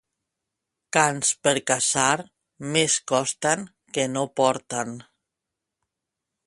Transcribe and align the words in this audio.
Cans 0.95 1.29
per 1.47 1.53
caçar, 1.71 2.15
més 2.77 2.97
costen 3.13 3.69
que 3.99 4.09
no 4.17 4.27
porten. 4.41 4.99